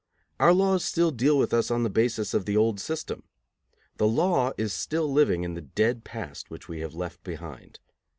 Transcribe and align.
Our 0.39 0.51
laws 0.51 0.83
still 0.83 1.11
deal 1.11 1.37
with 1.37 1.53
us 1.53 1.69
on 1.69 1.83
the 1.83 1.89
basis 1.91 2.33
of 2.33 2.45
the 2.45 2.57
old 2.57 2.79
system. 2.79 3.21
The 3.97 4.07
law 4.07 4.51
is 4.57 4.73
still 4.73 5.07
living 5.13 5.43
in 5.43 5.53
the 5.53 5.61
dead 5.61 6.03
past 6.03 6.49
which 6.49 6.67
we 6.67 6.79
have 6.79 6.95
left 6.95 7.21
behind. 7.23 7.79